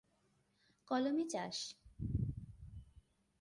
[0.87, 1.57] কলমে চাষ।